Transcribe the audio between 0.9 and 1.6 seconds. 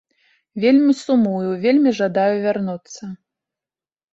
сумую,